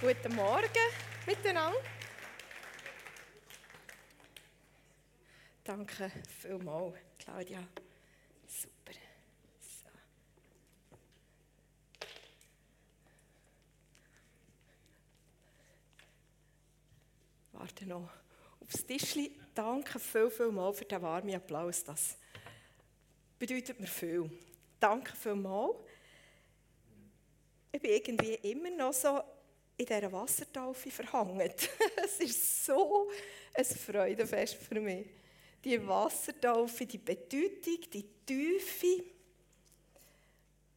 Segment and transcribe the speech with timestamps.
[0.00, 0.68] Guten Morgen
[1.26, 1.76] miteinander.
[5.64, 7.66] Danke vielmals, Claudia.
[8.46, 8.92] Super.
[9.58, 9.88] So.
[17.54, 18.08] Warte noch
[18.60, 19.36] aufs Tischli.
[19.52, 21.82] Danke viel, viel mal für den warmen Applaus.
[21.82, 22.16] Das
[23.36, 24.30] bedeutet mir viel.
[24.78, 25.74] Danke vielmals.
[27.72, 29.22] Ich bin irgendwie immer noch so
[29.78, 31.50] in dieser Wassertaufe verhangen.
[32.04, 33.10] es ist so
[33.54, 35.06] ein Freudenfest für mich.
[35.64, 39.04] Die Wassertaufe, die Bedeutung, die Tiefe,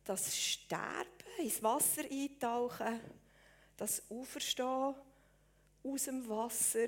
[0.04, 1.08] das Sterben,
[1.40, 3.00] ins Wasser eintauchen,
[3.76, 4.96] das Auferstehen
[5.84, 6.88] aus dem Wasser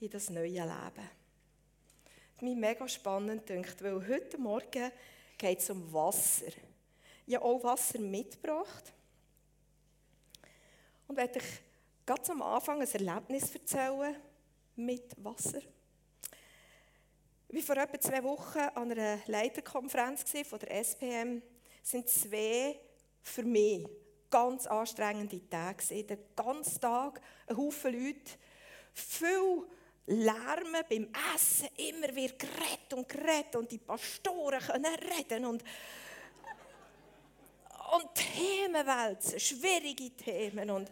[0.00, 1.10] in das neue Leben.
[2.34, 4.92] Das mich mega spannend dünkt, weil heute Morgen
[5.38, 6.52] geht es um Wasser.
[7.26, 8.92] Ich habe auch Wasser mitgebracht.
[11.08, 11.44] Und werde ich
[12.04, 14.14] ganz am Anfang ein Erlebnis erzählen
[14.76, 15.60] mit Wasser.
[17.48, 21.40] Wie vor etwa zwei Wochen an einer Leiterkonferenz von der SPM
[21.82, 22.78] sind zwei
[23.22, 23.86] für mich
[24.28, 26.04] ganz anstrengende Tage.
[26.04, 28.32] Den ganzen Tag ein Haufen Leute,
[28.92, 29.66] viel
[30.06, 35.64] Lärm beim Essen, immer wieder geredet und geredet und die Pastoren können reden und
[37.96, 40.90] und Themen wälzen, schwierige Themen und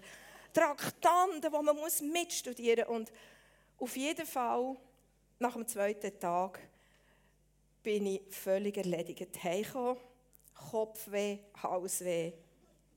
[0.53, 2.97] Traktanten, die man muss mitstudieren muss.
[2.97, 3.13] Und
[3.79, 4.77] auf jeden Fall,
[5.39, 6.61] nach dem zweiten Tag,
[7.83, 9.99] bin ich völlig erledigt heimgekommen.
[10.71, 12.33] Kopfweh, Halsweh,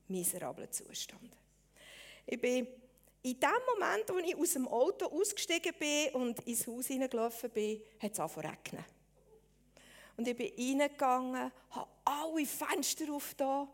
[0.08, 1.36] miserabler Zustand.
[2.26, 2.66] Ich bin
[3.22, 7.82] in dem Moment, als ich aus dem Auto ausgestiegen bin und ins Haus hineingelaufen bin,
[8.00, 8.84] hat es angefangen zu regnen.
[10.16, 13.68] Und ich bin reingegangen, habe alle Fenster aufgetan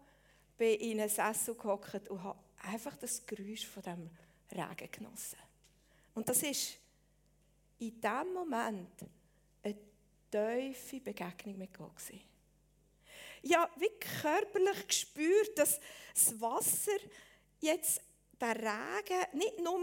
[0.56, 4.10] bin in einen Sessel gehockt und habe einfach das Geräusch von dem
[4.52, 5.38] Regen genossen.
[6.14, 6.78] Und das ist
[7.78, 9.04] in dem Moment
[9.62, 9.76] eine
[10.30, 12.22] tiefe Begegnung mit Gott gewesen.
[13.42, 13.90] Ich habe wie
[14.20, 15.80] körperlich gespürt, dass
[16.14, 16.98] das Wasser
[17.60, 18.00] jetzt
[18.40, 19.80] der Regen nicht nur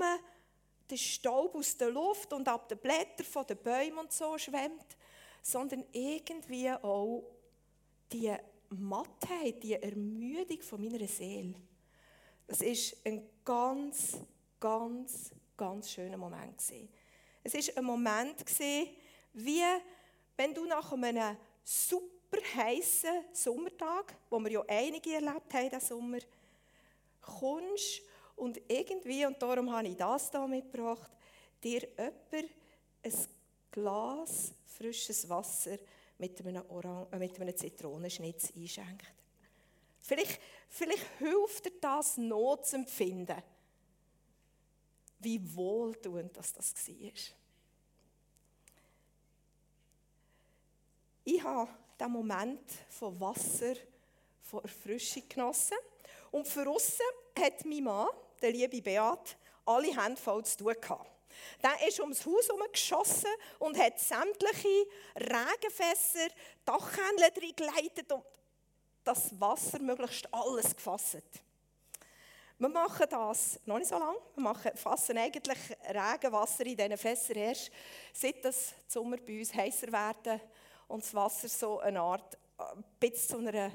[0.89, 4.97] den Staub aus der Luft und ab den Blättern der Bäume und so schwemmt,
[5.41, 7.23] sondern irgendwie auch
[8.12, 8.35] die
[8.79, 11.56] Mattheit, die Ermüdung von meiner Seele,
[12.47, 14.17] das ist ein ganz,
[14.59, 16.89] ganz, ganz schöner Moment gewesen.
[17.44, 18.89] Es ist ein Moment gewesen,
[19.33, 19.63] wie
[20.35, 26.19] wenn du nach einem super heißen Sommertag, wo wir ja einige erlebt haben diesen Sommer,
[27.22, 28.01] kommst
[28.35, 31.12] und irgendwie, und darum habe ich das hier mitgebracht,
[31.63, 32.51] dir jemand
[33.03, 33.13] ein
[33.72, 35.78] Glas frisches Wasser
[36.23, 39.06] mit einem, Orang äh, mit einem Zitronenschnitz einschenkt.
[40.00, 40.39] Vielleicht,
[40.69, 43.44] vielleicht hilft dir das, Not zu empfinden,
[45.19, 47.12] wie wohltuend das, das war.
[51.25, 51.69] Ich habe
[52.00, 53.75] diesen Moment von Wasser,
[54.41, 55.78] von Erfrischung genossen.
[56.31, 57.06] Und für aussen
[57.38, 58.07] hat mein Mann,
[58.41, 61.12] der liebe Beat, alle Hände voll zu tun gehabt.
[61.61, 66.27] Der ist ums Haus geschossen und hat sämtliche Regenfässer,
[66.66, 68.23] Dachhändler geleitet und
[69.03, 71.23] das Wasser möglichst alles gefasst.
[72.59, 74.17] Wir machen das noch nicht so lange.
[74.35, 75.57] Wir machen, fassen eigentlich
[75.89, 77.71] Regenwasser in diesen Fässern erst,
[78.13, 80.39] seit das Sommer bei uns heißer werden
[80.88, 83.71] und das Wasser so eine Art, ein äh, bisschen zu einer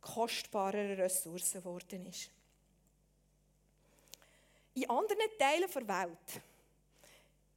[0.00, 2.30] kostbaren Ressource geworden ist.
[4.74, 6.42] In anderen Teilen der Welt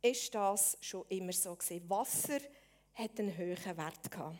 [0.02, 1.90] ist das schon immer so gewesen.
[1.90, 2.40] Wasser
[2.94, 4.38] hat einen hohen Wert gehabt.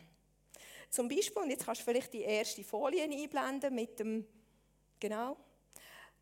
[0.90, 4.26] Zum Beispiel, und jetzt kannst du vielleicht die erste Folie einblenden mit dem,
[5.00, 5.36] genau.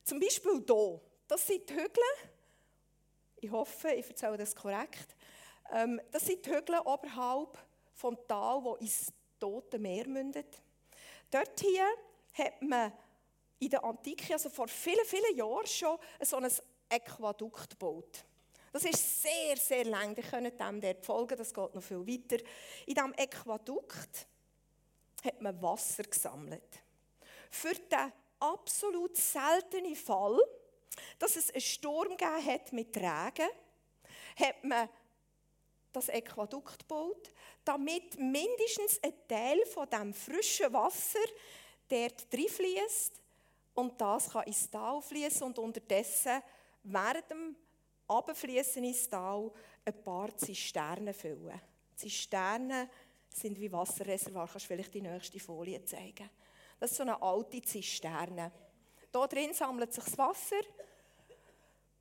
[0.04, 2.04] Zum Beispiel hier, das sind die Hügel.
[3.40, 5.16] Ich hoffe, ich erzähle das korrekt.
[5.72, 7.58] Ähm, das sind die Hügel oberhalb
[7.94, 10.62] vom Tal, wo ins Tote Meer mündet.
[11.30, 11.86] Dort hier
[12.34, 12.92] hat man
[13.58, 16.50] in der Antike, also vor vielen, vielen Jahren schon, so ein
[16.88, 18.24] Aquadukt gebaut.
[18.72, 20.16] Das ist sehr, sehr lang.
[20.16, 22.42] Ihr könnt dem dort folgen, das geht noch viel weiter.
[22.86, 24.26] In diesem Aquadukt
[25.24, 26.82] hat man Wasser gesammelt.
[27.50, 30.38] Für den absolut seltenen Fall,
[31.18, 33.50] dass es einen Sturm hat mit Regen,
[34.36, 34.88] hat man
[35.92, 37.32] das Aquadukt gebaut,
[37.64, 41.18] damit mindestens ein Teil von dem frischen Wasser
[41.88, 43.20] dort fließt
[43.74, 46.42] und das kann ins Tal fließen und unterdessen
[46.84, 47.56] während dem
[48.10, 49.50] runterfließen ins Tal,
[49.84, 51.60] ein paar Zisternen füllen.
[51.94, 52.88] Zisternen
[53.28, 54.48] sind wie Wasserreservoir.
[54.48, 56.28] Kannst du vielleicht die nächste Folie zeigen?
[56.78, 58.50] Das ist so eine alte Zisterne.
[59.12, 60.60] Hier drin sammelt sich das Wasser.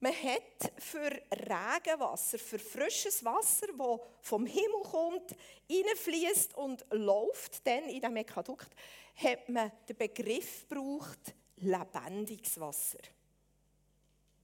[0.02, 5.36] Man hat für Regenwasser, für frisches Wasser, das vom Himmel kommt,
[5.70, 8.70] reinfließt und läuft, dann in diesem Mekadukt,
[9.16, 13.00] hat man den Begriff gebraucht, lebendiges Wasser.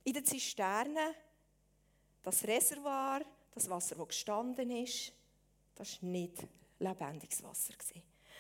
[0.04, 1.16] In den Zisternen,
[2.26, 3.22] das Reservoir,
[3.54, 5.14] das Wasser, das gestanden ist,
[5.76, 6.38] das war nicht
[6.80, 7.74] lebendiges Wasser.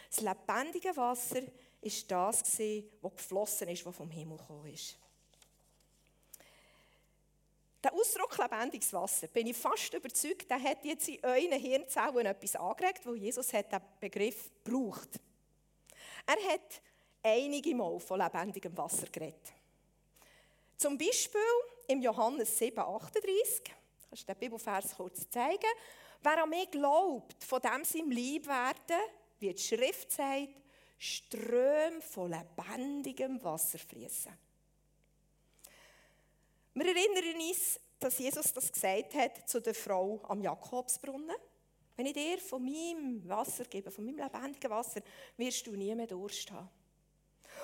[0.09, 1.51] Das lebendige Wasser war
[1.81, 2.57] das, das
[3.15, 4.97] geflossen ist, das vom Himmel gekommen ist.
[7.83, 12.55] Der Ausdruck lebendiges Wasser, bin ich fast überzeugt, der hat jetzt in euren Hirnzellen etwas
[12.55, 15.19] angeregt, weil Jesus hat den Begriff gebraucht.
[16.25, 16.81] Er hat
[17.21, 19.53] einige Mal von lebendigem Wasser geredet.
[20.77, 21.41] Zum Beispiel
[21.87, 23.63] im Johannes 7, 38,
[24.09, 25.69] kannst du den Bibelvers kurz zeigen,
[26.21, 29.01] wer an mich glaubt, von dem seinem Lieb werden,
[29.39, 30.61] wie die Schrift sagt,
[30.97, 34.31] Ströme von lebendigem Wasser fließen.
[36.73, 41.35] Wir erinnern uns, dass Jesus das gesagt hat zu der Frau am Jakobsbrunnen.
[41.95, 45.01] Wenn ich dir von meinem Wasser gebe, von meinem lebendigen Wasser,
[45.37, 46.69] wirst du nie mehr Durst haben.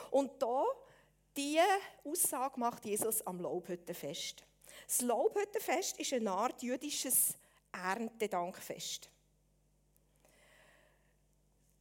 [0.09, 0.63] Und da,
[1.35, 1.61] diese
[2.03, 4.43] Aussage macht Jesus am Laubhüttenfest.
[4.87, 7.35] Das Laubhüttenfest ist eine Art jüdisches
[7.71, 9.09] Erntedankfest.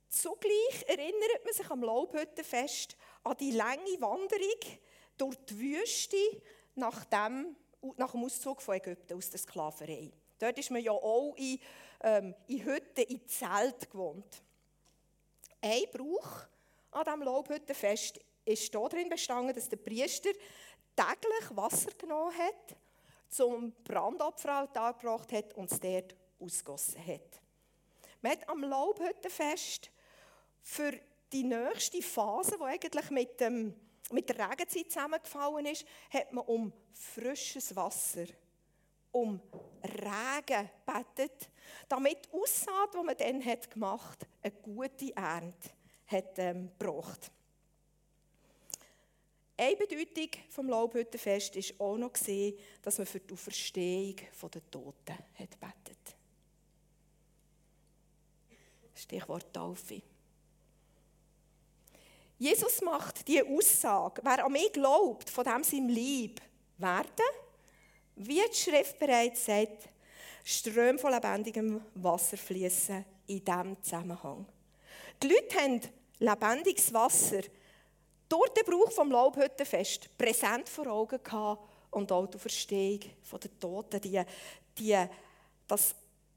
[0.08, 4.78] Zugleich erinnert man sich am Laubhüttenfest an die lange Wanderung
[5.16, 6.42] durch die Wüste
[6.74, 7.56] nach dem,
[7.96, 10.10] nach dem Auszug von Ägypten aus der Sklaverei.
[10.38, 11.60] Dort ist man ja auch in,
[12.02, 14.42] ähm, in Hütten, in Zelt gewohnt.
[15.60, 16.46] Ein Brauch
[16.92, 20.30] an diesem Laubhüttenfest ist darin bestanden, dass der Priester
[20.96, 22.76] täglich Wasser genommen hat,
[23.28, 27.40] zum Brandopferaltar gebracht hat und es dort ausgossen hat.
[28.22, 29.90] Man hat am Laubhüttenfest
[30.62, 30.92] für
[31.32, 33.74] die nächste Phase, die eigentlich mit dem
[34.12, 38.26] mit der Regenzeit zusammengefallen ist, hat man um frisches Wasser,
[39.12, 39.40] um
[39.82, 41.48] Regen gebetet,
[41.88, 43.40] damit die Aussaat, die man dann
[43.70, 45.70] gemacht hat, eine gute Ernte
[46.06, 47.30] hat, ähm, gebracht.
[49.62, 52.12] Eine Bedeutung des Laubhüttenfest war auch noch,
[52.80, 54.16] dass man für die Auferstehung
[54.54, 56.16] der Toten hat gebetet
[58.94, 60.00] Stichwort Taufe.
[62.38, 66.40] Jesus macht die Aussage, wer an mich glaubt, von dem seinem Lieb
[66.78, 67.26] werden,
[68.16, 69.90] wie die Schrift bereits sagt,
[70.42, 74.46] Ströme von lebendigem Wasser fließen in diesem Zusammenhang.
[75.22, 75.80] Die Leute haben
[76.18, 77.42] lebendiges Wasser
[78.30, 83.00] durch den Brauch vom Laubhüttenfest präsent vor Augen gehabt und auch die Verstehung
[83.32, 84.22] der Toten, die,
[84.78, 84.96] die,
[85.66, 85.94] das,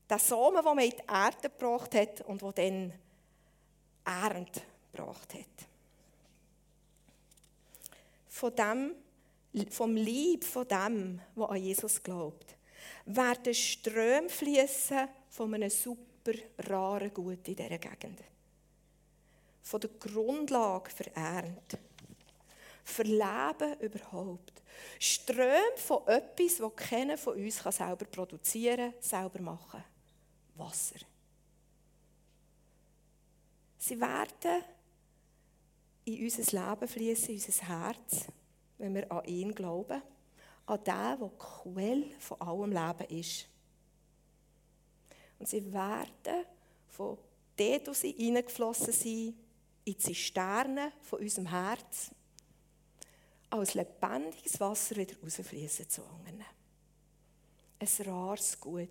[0.09, 2.93] der Samen, den man in die Erde gebracht hat und der dann
[4.05, 4.61] Ernte
[4.91, 5.67] gebracht hat
[8.33, 8.95] von dem,
[9.69, 12.55] vom Lieb von dem, der an Jesus glaubt,
[13.05, 18.19] werden Ströme fließen von einem super raren Gut in dieser Gegend.
[19.63, 21.79] Von der Grundlage für Ernte.
[22.83, 24.61] Für Leben überhaupt.
[24.99, 29.83] Ströme von etwas, das keiner von uns selber produzieren kann, selber machen
[30.55, 30.99] Wasser.
[33.77, 34.63] Sie werden
[36.05, 38.27] in unser Leben fließen, in unser Herz,
[38.77, 40.01] wenn wir an ihn glauben,
[40.65, 43.47] an den, der die Quelle von allem Leben ist.
[45.39, 46.45] Und sie werden
[46.87, 47.17] von
[47.57, 49.35] dort, wo sie hineingeflossen sind,
[49.85, 52.11] in die Zisterne von unserem Herz,
[53.49, 56.43] als lebendiges Wasser wieder rausfließen zu anderen.
[57.79, 58.89] Ein rares Gut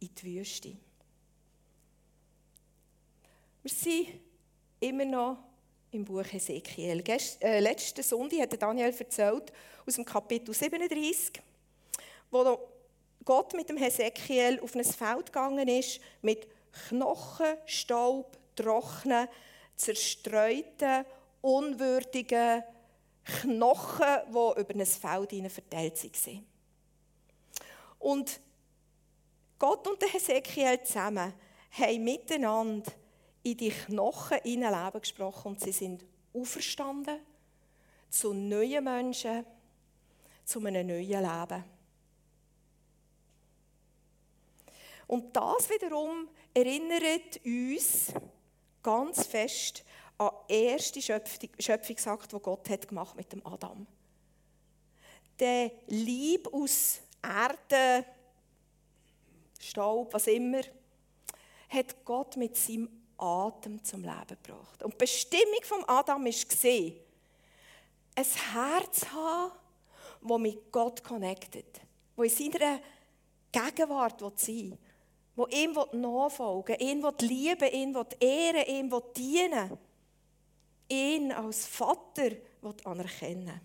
[0.00, 0.76] in die Wüste.
[3.62, 4.20] Wir sind
[4.80, 5.38] immer noch
[5.90, 7.02] im Buch Ezekiel.
[7.02, 9.52] Gest, äh, letzten Sonntag hat Daniel erzählt
[9.86, 11.40] aus dem Kapitel 37,
[12.30, 12.58] wo
[13.24, 16.46] Gott mit dem Hesekiel auf ein Feld gegangen ist mit
[16.88, 19.28] Knochen, Staub, trockenen,
[19.76, 21.04] zerstreuten,
[21.40, 22.62] unwürdigen
[23.24, 26.46] Knochen, die über ein Feld verteilt waren.
[27.98, 28.40] Und
[29.58, 31.32] Gott und der Hesekiel zusammen
[31.70, 32.92] haben miteinander
[33.42, 37.20] in die Knochen in Leben gesprochen und sie sind auferstanden
[38.10, 39.44] zu neuen Menschen,
[40.44, 41.64] zu einem neuen Leben.
[45.06, 48.12] Und das wiederum erinnert uns
[48.84, 49.82] ganz fest
[50.18, 53.84] an den ersten Schöpfungsakt, den Gott hat gemacht mit dem Adam.
[55.40, 58.04] Der Lieb aus Erde,
[59.58, 60.60] Staub, was immer,
[61.68, 64.82] hat Gott mit seinem Atem zum Leben gebracht.
[64.84, 66.92] Und die Bestimmung von Adam war,
[68.16, 69.52] ein Herz haben,
[70.22, 71.80] der mit Gott connected,
[72.16, 72.80] der in seiner
[73.50, 74.78] Gegenwart sein will,
[75.36, 79.78] der ihm nachfolgen will, ihn lieben ihn ehren ihm dienen
[80.88, 82.30] ihn als Vater
[82.84, 83.60] anerkennen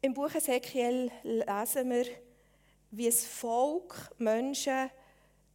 [0.00, 2.06] Im Buch Ezekiel lesen wir,
[2.92, 4.90] wie das Volk Menschen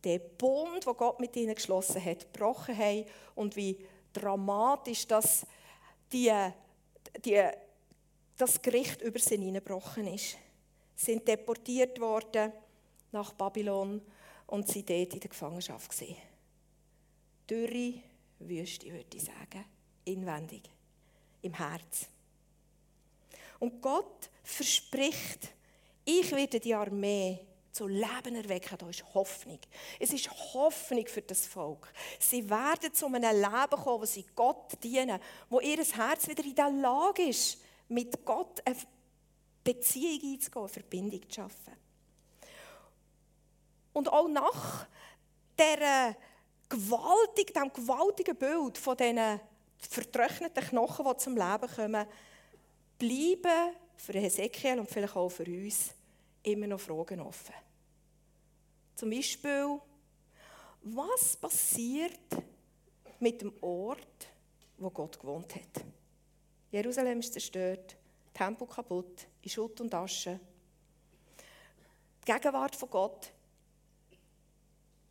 [0.04, 3.80] den Bund, den Gott mit ihnen geschlossen hat, gebrochen haben und wie
[4.12, 5.48] dramatisch das,
[6.12, 6.32] die,
[7.24, 7.42] die,
[8.38, 10.38] das Gericht über sie hineingebrochen ist.
[11.04, 12.54] Sind deportiert worden
[13.12, 14.02] nach Babylon
[14.48, 16.16] und sie dort in der Gefangenschaft gesehen.
[17.50, 17.96] Dürre
[18.40, 19.66] Wüste, würde ich sagen,
[20.06, 20.64] inwendig,
[21.42, 22.08] im Herz.
[23.60, 25.50] Und Gott verspricht,
[26.06, 27.40] ich werde die Armee
[27.74, 28.78] zu Leben erwecken.
[28.78, 29.60] Da ist Hoffnung.
[30.00, 31.92] Es ist Hoffnung für das Volk.
[32.20, 35.20] Sie werden zu einem Leben kommen, wo sie Gott dienen,
[35.50, 38.76] wo ihr Herz wieder in der Lage ist, mit Gott eine
[39.64, 41.74] Beziehung einzugehen, Verbindung zu schaffen.
[43.94, 44.88] Und auch nach
[45.58, 46.16] dieser
[46.68, 49.40] gewaltig, dem gewaltigen Bild von diesen
[49.78, 52.08] vertrockneten Knochen, die zum Leben kommen,
[52.98, 55.92] bleiben für Hesekiel und vielleicht auch für uns
[56.44, 57.54] immer noch Fragen offen.
[58.96, 59.80] Zum Beispiel,
[60.84, 62.20] was passiert
[63.20, 64.28] mit dem Ort,
[64.78, 65.86] wo Gott gewohnt hat?
[66.72, 67.96] Jerusalem ist zerstört,
[68.34, 70.40] Tempel kaputt, in Schutt und Asche.
[72.26, 73.32] Die Gegenwart von Gott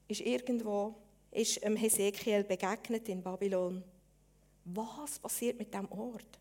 [0.09, 0.95] ist irgendwo,
[1.31, 3.83] ist Hesekiel begegnet in Babylon.
[4.65, 6.39] Was passiert mit dem Ort?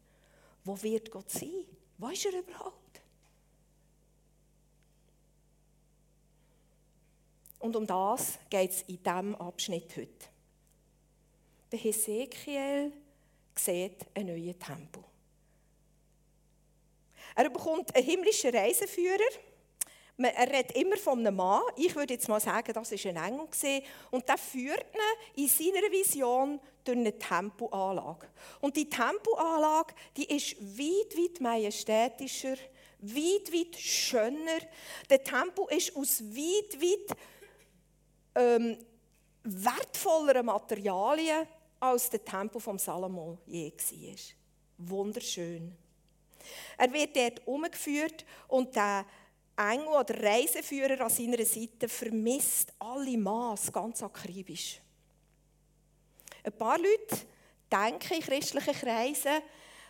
[0.63, 1.65] Wo wird Gott sein?
[1.97, 3.01] Wo ist er überhaupt?
[7.59, 10.27] Und um das geht es in diesem Abschnitt heute.
[11.71, 12.91] Der Hesekiel
[13.55, 15.03] sieht einen neuen Tempel.
[17.35, 19.19] Er bekommt einen himmlischen Reiseführer.
[20.17, 21.61] Er redet immer von einem Mann.
[21.75, 23.83] Ich würde jetzt mal sagen, das war ein Engel.
[24.11, 24.85] Und der führt
[25.35, 28.27] ihn in seiner Vision durch eine Tempelanlage.
[28.59, 32.55] Und die Tempelanlage, die ist weit, weit majestätischer,
[33.01, 34.59] weit, weit schöner.
[35.09, 37.17] Der Tempel ist aus weit, weit
[38.35, 38.77] ähm,
[39.43, 41.47] wertvolleren Materialien
[41.79, 44.15] als der Tempel von Salomo je war.
[44.77, 45.80] Wunderschön.
[46.77, 49.05] Er wird dort umgeführt und der
[49.57, 54.79] Engel oder Reiseführer an seiner Seite vermisst alle Maß ganz akribisch.
[56.43, 57.17] Ein paar Leute
[57.71, 59.41] denken in christlichen Kreisen,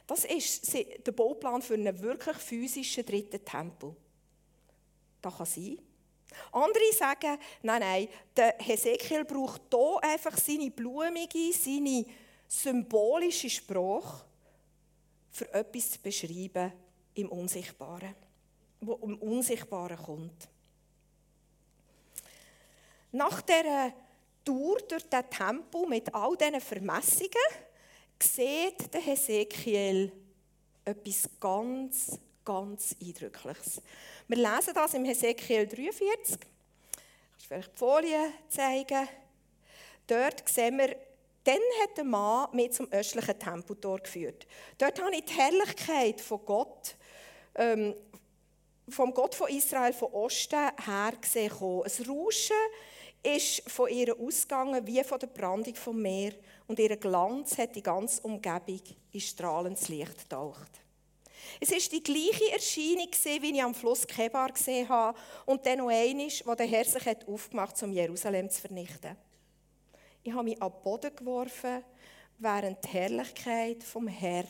[0.07, 3.95] das ist der Bauplan für einen wirklich physischen dritten Tempel.
[5.21, 5.77] Das kann sein.
[6.51, 12.05] Andere sagen, nein, nein, der Hesekiel braucht hier einfach seine blumige, seine
[12.47, 14.25] symbolische Sprache,
[15.31, 16.71] für etwas zu beschreiben
[17.15, 18.15] im Unsichtbaren,
[18.81, 20.49] wo im Unsichtbaren kommt.
[23.11, 23.93] Nach der
[24.45, 27.31] Tour durch den Tempel mit all diesen Vermessungen
[28.19, 30.11] sieht der Hesekiel
[30.85, 33.81] etwas ganz, ganz Eindrückliches.
[34.27, 36.39] Wir lesen das im Hesekiel 43.
[37.37, 39.07] Ich kann vielleicht die Folie zeigen.
[40.07, 40.95] Dort sehen wir,
[41.43, 44.45] dann hat der Mann mich zum östlichen Tempeltor geführt.
[44.77, 46.95] Dort habe ich die Herrlichkeit von Gott,
[47.55, 47.95] ähm,
[48.87, 51.51] vom Gott von Israel von Osten her gesehen.
[51.51, 52.55] Ein Rauschen
[53.23, 56.33] ist von ihr ausgegangen wie von der Brandung vom Meer
[56.67, 58.81] und ihr Glanz hat die ganze Umgebung
[59.11, 60.81] in strahlendes Licht getaucht.
[61.59, 63.09] Es ist die gleiche Erscheinung,
[63.41, 67.03] wie ich am Fluss Kebar gesehen habe und dann noch einmal, wo der Herr sich
[67.27, 69.17] aufgemacht hat, um Jerusalem zu vernichten.
[70.23, 71.83] Ich habe mich ab Boden geworfen,
[72.37, 74.47] während die Herrlichkeit vom Herrn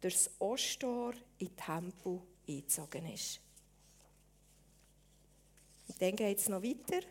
[0.00, 3.40] durchs Osttor in den Tempel eingezogen ist.
[5.88, 7.06] Und dann geht es noch weiter.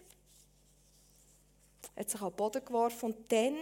[1.96, 3.56] Er hat sich ab Boden geworfen und dann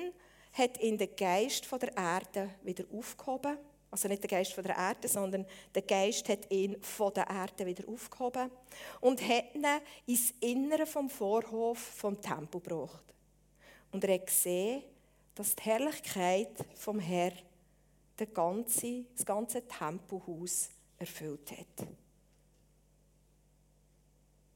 [0.54, 3.58] hat ihn der Geist von der Erde wieder aufgehoben
[3.92, 5.46] also nicht der Geist von der Erde, sondern
[5.76, 8.50] der Geist hat ihn von der Erde wieder aufgehoben
[9.02, 9.66] und hat ihn
[10.06, 13.04] ins Innere vom Vorhof vom Tempel gebracht.
[13.92, 14.84] Und er hat gesehen,
[15.36, 17.38] dass die Herrlichkeit vom Herrn
[18.18, 21.88] das ganze, das ganze Tempelhaus erfüllt hat.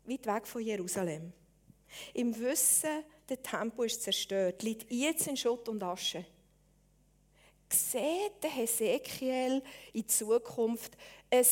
[0.05, 1.33] Weit weg von Jerusalem.
[2.13, 6.25] Im Wissen, der Tempel ist zerstört, liegt jetzt in Schutt und Asche
[7.75, 9.61] sieht der Hesekiel
[9.93, 10.97] in Zukunft
[11.29, 11.45] ein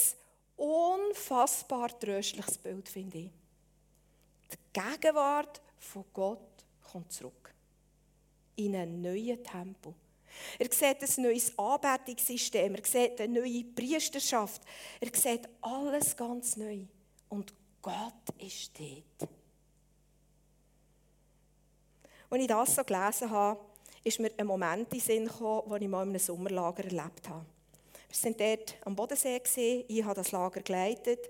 [0.56, 3.32] unfassbar tröstliches Bild, finde ich.
[4.52, 7.43] Die Gegenwart von Gott kommt zurück.
[8.56, 9.94] In einen neuen Tempel.
[10.58, 12.76] Er sieht ein neues Anbetungssystem.
[12.76, 14.62] Er sieht eine neue Priesterschaft.
[15.00, 16.86] Er sieht alles ganz neu.
[17.30, 19.30] Und Gott ist dort.
[22.30, 23.60] Als ich das so gelesen habe,
[24.04, 27.30] ist mir ein Moment in den Sinn gekommen, den ich mal in einem Sommerlager erlebt
[27.30, 27.46] habe.
[28.10, 31.30] Wir waren dort am Bodensee, ich habe das Lager geleitet,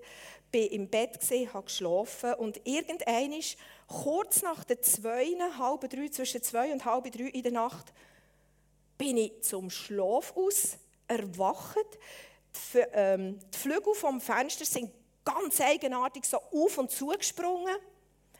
[0.50, 1.18] bin im Bett,
[1.52, 3.40] habe geschlafen und irgendwann,
[3.86, 5.26] kurz nach der zwei,
[5.58, 7.92] halb drei, zwischen zwei und halb drei in der Nacht,
[8.98, 11.98] bin ich zum Schlaf aus erwacht.
[12.72, 14.90] Die, ähm, die Flügel vom Fenster sind
[15.24, 17.76] ganz eigenartig so auf und zu gesprungen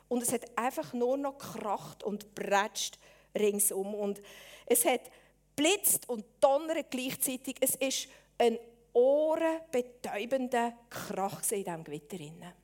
[0.09, 2.99] und es hat einfach nur noch gekracht und bretscht
[3.37, 4.23] ringsum und
[4.67, 5.01] es hat
[5.57, 7.57] blitzt und donnert gleichzeitig.
[7.61, 8.09] Es ist
[8.39, 8.59] ein
[8.93, 12.55] ohrenbetäubender Krach in diesem Gewitter.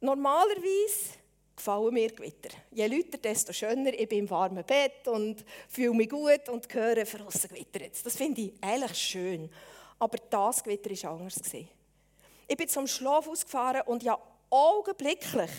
[0.00, 1.18] Normalerweise
[1.54, 2.56] gefallen mir Gewitter.
[2.70, 3.92] Je lauter, desto schöner.
[3.92, 8.04] Ich bin im warmen Bett und fühle mich gut und höre verrossen Gewitter jetzt.
[8.06, 9.50] Das finde ich eigentlich schön.
[9.98, 11.40] Aber das Gewitter war anders.
[11.52, 15.50] Ich bin zum Schlaf ausgefahren und ja augenblicklich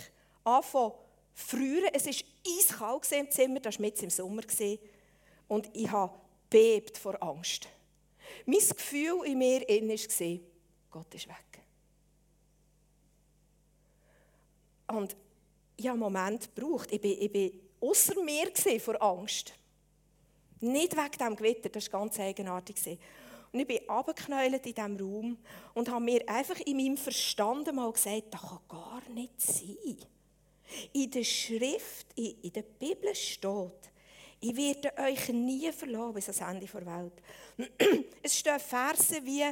[0.43, 0.93] angefangen
[1.33, 1.89] früher.
[1.93, 2.13] Es war
[2.47, 4.41] eiskalt im Zimmer, das war mitten im Sommer.
[5.47, 6.19] Und ich habe
[6.49, 7.67] bebt vor Angst.
[8.45, 10.39] Mein Gefühl in mir war,
[10.89, 11.50] Gott ist weg.
[14.95, 15.15] Und
[15.77, 16.89] ich habe einen Moment gebraucht.
[16.91, 19.53] Ich war, ich war außer mir vor Angst.
[20.59, 22.99] Nicht wegen dem Gewitter, das war ganz eigenartig.
[23.51, 25.37] Und ich bin abgeknäult in diesem Raum
[25.73, 29.97] und habe mir einfach in meinem Verstand mal gesagt, das kann gar nicht sein.
[30.93, 33.91] In der Schrift, in der Bibel steht,
[34.39, 38.05] ich werde euch nie verlassen bis ans Ende der Welt.
[38.23, 39.43] Es stehen Verse wie,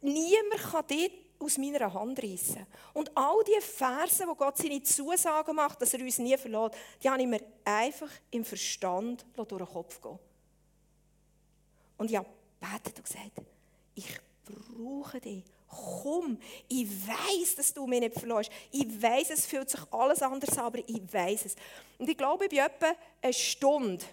[0.00, 1.10] niemand kann dich
[1.42, 2.66] aus meiner Hand reissen.
[2.92, 7.10] Und all die Verse, wo Gott seine Zusagen macht, dass er uns nie verlässt, die
[7.10, 10.18] habe ich mir einfach im Verstand durch den Kopf gehen.
[11.98, 12.28] Und ich habe
[12.60, 13.30] gebetet und gesagt,
[13.94, 15.44] ich brauche dich.
[15.68, 18.50] Komm, ich weiß, dass du mich nicht verlässt.
[18.70, 21.56] Ich weiß, es fühlt sich alles anders an, aber ich weiß es.
[21.98, 24.04] Und ich glaube, ich bin etwa eine Stunde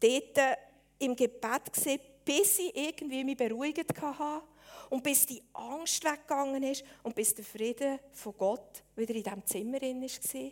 [0.00, 0.58] dort
[0.98, 4.42] im Gebet gesehen, bis ich irgendwie mich beruhigt hatte
[4.90, 9.46] und bis die Angst weggegangen ist und bis der Frieden von Gott wieder in diesem
[9.46, 10.50] Zimmer war.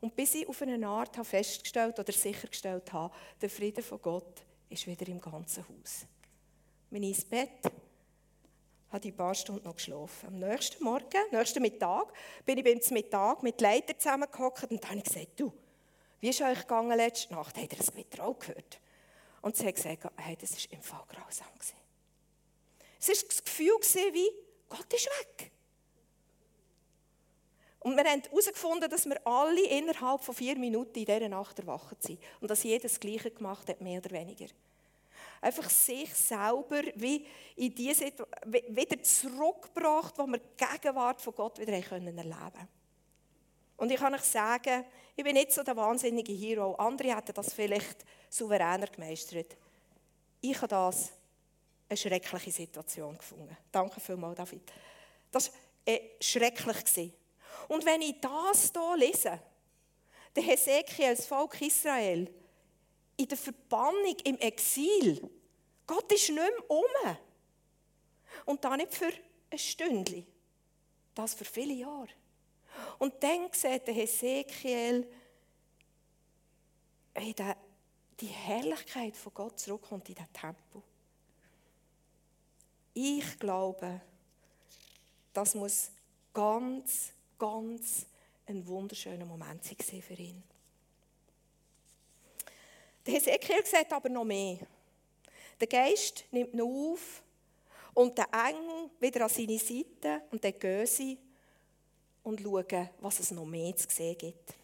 [0.00, 4.86] Und bis ich auf eine Art festgestellt oder sichergestellt habe, der Frieden von Gott ist
[4.86, 6.06] wieder im ganzen Haus.
[6.90, 7.72] Bin ich ins Bett,
[8.90, 10.28] habe ein paar Stunden noch geschlafen.
[10.28, 12.12] Am nächsten Morgen, nächsten Mittag,
[12.44, 15.52] bin ich beim Mittag mit Leiter zusammengehockt und dann habe ich gesagt, du,
[16.20, 17.56] wie ist euch gegangen letzte Nacht?
[17.56, 18.80] Habt ihr das Gewitter auch gehört?
[19.42, 21.48] Und sie hat gesagt, hey, das war im Fall grausam.
[23.06, 24.30] Es war das Gefühl wie,
[24.68, 25.50] Gott ist weg.
[27.80, 32.02] Und wir haben herausgefunden, dass wir alle innerhalb von vier Minuten in dieser Nacht erwacht
[32.02, 32.18] sind.
[32.40, 34.46] Und dass jeder das Gleiche gemacht hat, mehr oder weniger.
[35.42, 38.10] Einfach sich selber wie in diese
[38.46, 42.68] wieder zurückgebracht, wo wir die Gegenwart von Gott wieder erleben können.
[43.76, 46.74] Und ich kann euch sagen, ich bin nicht so der wahnsinnige Hero.
[46.76, 49.58] Andere hätten das vielleicht souveräner gemeistert.
[50.40, 51.12] Ich habe das
[51.88, 53.56] eine schreckliche Situation gefunden.
[53.70, 54.72] Danke vielmals, David.
[55.30, 57.12] Das war schrecklich.
[57.68, 59.40] Und wenn ich das hier lese,
[60.34, 62.32] der Hesekiel, das Volk Israel,
[63.16, 65.30] in der Verbannung, im Exil,
[65.86, 67.16] Gott ist nicht mehr um.
[68.46, 69.12] Und da nicht für
[69.50, 70.26] ein Stündchen,
[71.14, 72.08] das für viele Jahre.
[72.98, 75.08] Und dann sieht der Hesekiel,
[77.16, 77.34] wie
[78.20, 80.82] die Herrlichkeit von Gott zurückkommt in den Tempel.
[82.94, 84.00] Ich glaube,
[85.32, 85.90] das muss
[86.32, 88.06] ganz, ganz
[88.46, 90.42] ein wunderschöner Moment sein für ihn.
[93.04, 94.58] Der Hesekiel sieht aber noch mehr.
[95.60, 97.22] Der Geist nimmt ihn auf
[97.94, 101.18] und der Engel wieder an seine Seite und dann gehen sie
[102.22, 104.54] und schauen, was es noch mehr zu sehen gibt.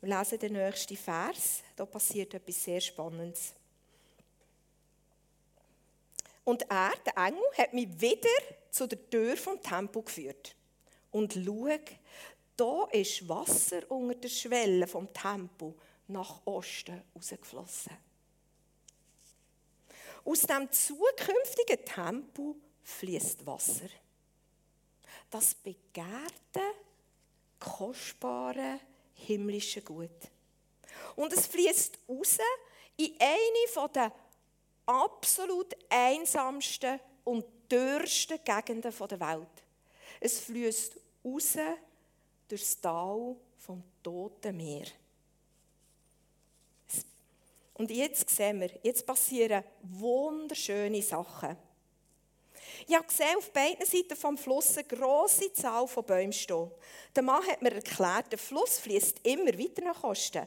[0.00, 1.62] Wir lesen den nächsten Vers.
[1.74, 3.52] Da passiert etwas sehr Spannendes.
[6.48, 8.30] Und er, der Engel, hat mich wieder
[8.70, 10.56] zu der Tür vom Tempel geführt.
[11.10, 11.68] Und schau,
[12.56, 15.74] da ist Wasser unter der Schwelle vom Tempel
[16.06, 17.92] nach Osten rausgeflossen.
[20.24, 23.90] Aus dem zukünftigen Tempel fließt Wasser
[25.28, 26.62] das begehrte,
[27.60, 28.80] kostbare,
[29.12, 30.08] himmlische Gut.
[31.14, 32.38] Und es fließt raus
[32.96, 34.12] in eine der
[34.88, 39.64] absolut einsamsten und dürrsten Gegenden der Welt.
[40.20, 41.56] Es fließt raus
[42.48, 44.86] durchs Tal vom Toten Meer.
[47.74, 51.56] Und jetzt sehen wir, jetzt passieren wunderschöne Sachen.
[52.86, 56.70] Ich habe gesehen, auf beiden Seiten des Flusses eine grosse Zahl von Bäumen stehen.
[57.14, 60.46] Der Mann hat mir erklärt, der Fluss fließt immer weiter nach Osten,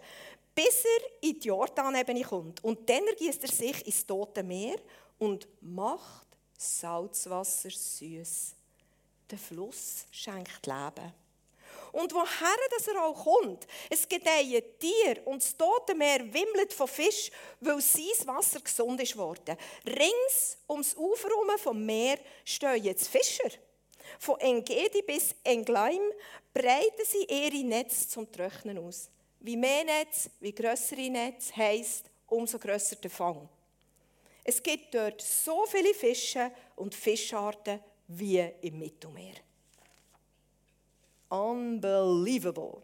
[0.54, 2.64] bis er in die Jordanebene kommt.
[2.64, 4.78] Und dann ergießt er sich ins Tote Meer
[5.18, 8.56] und macht Salzwasser süß.
[9.30, 11.14] Der Fluss schenkt Leben.
[11.92, 16.88] Und woher das er auch kommt, es gedeihen Tier und das Tote Meer wimmelt von
[16.88, 19.58] Fisch, weil sein Wasser gesund ist worden.
[19.86, 23.50] Rings ums Ufer herum vom Meer stehen jetzt Fischer.
[24.20, 26.02] Von Engedi bis Engleim
[26.54, 29.10] breiten sie ihre Netze zum Trocknen aus.
[29.42, 33.50] Wie mehr Netz, wie größere Netz heisst, umso grösser der Fang.
[34.44, 39.36] Es gibt dort so viele Fische und Fischarten wie im Mittelmeer.
[41.30, 42.84] Unbelievable.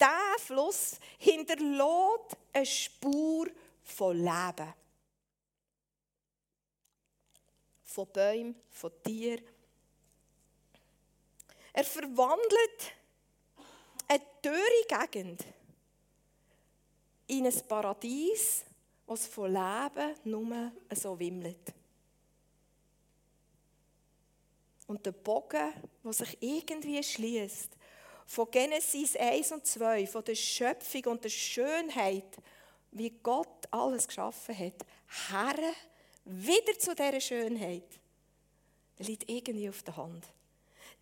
[0.00, 3.48] Dieser Fluss hinterlässt eine Spur
[3.84, 4.74] von Leben.
[7.84, 9.44] Von Bäumen, von Tieren.
[11.72, 12.92] Er verwandelt
[14.08, 15.44] eine teure Gegend
[17.26, 18.64] in ein Paradies,
[19.06, 21.72] was von Leben nur so wimmelt.
[24.86, 25.72] Und der Bogen,
[26.04, 27.70] der sich irgendwie schließt,
[28.26, 32.36] von Genesis 1 und 2, von der Schöpfung und der Schönheit,
[32.92, 34.86] wie Gott alles geschaffen hat,
[35.28, 35.72] her
[36.24, 38.00] wieder zu dieser Schönheit,
[38.98, 40.24] liegt irgendwie auf der Hand.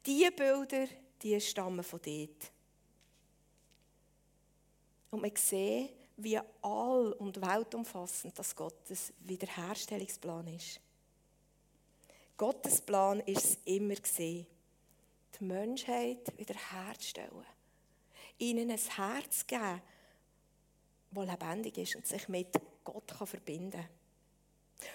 [0.04, 0.86] Diese Bilder,
[1.22, 2.53] die stammen von dort.
[5.14, 10.80] Und man sieht, wie all- und weltumfassend das Gottes Wiederherstellungsplan ist.
[12.36, 14.44] Gottes Plan ist es immer gesehen,
[15.38, 17.46] die Menschheit wiederherzustellen.
[18.38, 19.80] Ihnen ein Herz geben,
[21.12, 22.48] das lebendig ist und sich mit
[22.82, 23.88] Gott verbinden kann.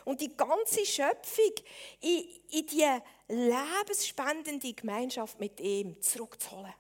[0.04, 1.54] Und die ganze Schöpfung
[2.02, 6.74] in, in die lebensspendende Gemeinschaft mit ihm zurückzuholen.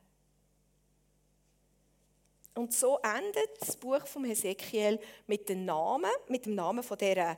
[2.59, 7.37] Und so endet das Buch von Hesekiel mit dem Namen, mit dem Namen von dieser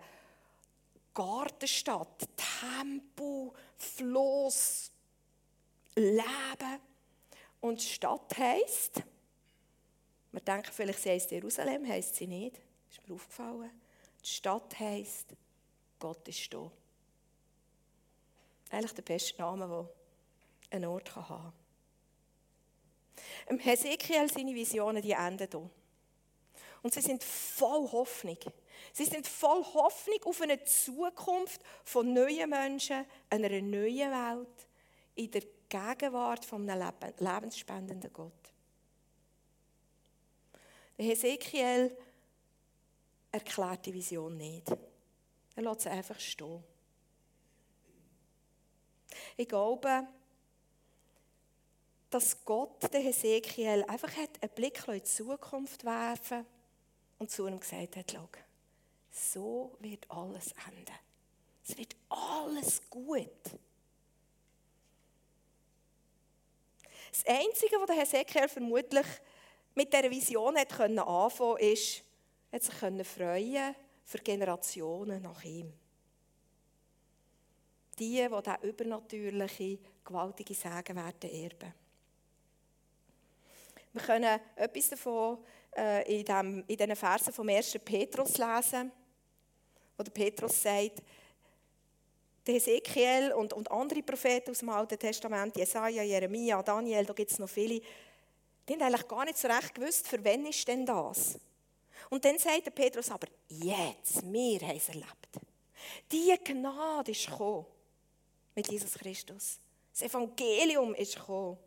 [1.13, 4.91] Gartenstadt, Tempo, Fluss,
[5.93, 6.79] Leben.
[7.59, 9.03] Und die Stadt heisst,
[10.31, 12.59] man denkt vielleicht, sie heisst Jerusalem, heisst sie nicht.
[12.89, 13.69] Ist mir aufgefallen.
[14.23, 15.35] Die Stadt heisst,
[15.99, 16.71] Gott ist da.
[18.71, 21.60] Eigentlich der beste Name, den ein Ort haben kann.
[23.59, 25.69] Hesekiel, seine Visionen, die enden hier.
[26.81, 28.37] Und sie sind voll Hoffnung.
[28.93, 34.67] Sie sind voll Hoffnung auf eine Zukunft von neuen Menschen, einer neuen Welt,
[35.15, 38.31] in der Gegenwart von einem lebensspendenden Gott.
[40.97, 41.95] Der Hesekiel
[43.31, 44.69] erklärt die Vision nicht.
[45.55, 46.63] Er lässt sie einfach stehen.
[49.37, 50.07] Ich glaube,
[52.11, 56.45] dass Gott den Hesekiel einfach einen Blick in die Zukunft werfen
[57.17, 58.27] und zu ihm gesagt hat, schau,
[59.09, 60.95] so wird alles enden.
[61.65, 63.29] Es wird alles gut.
[67.11, 69.07] Das Einzige, was der Hesekiel vermutlich
[69.73, 72.03] mit dieser Vision hat können anfangen ist,
[72.51, 75.71] hat sich können freuen für Generationen nach ihm.
[77.97, 81.73] Die, die diese übernatürliche, gewaltige Sagen werden erben.
[83.93, 85.39] Wir können etwas davon
[85.75, 87.79] äh, in, dem, in diesen Versen vom 1.
[87.83, 88.91] Petrus lesen,
[89.97, 91.01] wo der Petrus sagt,
[92.47, 97.31] der Ezekiel und, und andere Propheten aus dem Alten Testament, Jesaja, Jeremia, Daniel, da gibt
[97.31, 97.81] es noch viele,
[98.67, 101.39] die haben eigentlich gar nicht so recht gewusst, für wen ist denn das?
[102.09, 105.39] Und dann sagt der Petrus aber, jetzt, wir haben es erlebt.
[106.11, 107.65] Die Gnade ist gekommen
[108.55, 109.59] mit Jesus Christus.
[109.91, 111.57] Das Evangelium ist gekommen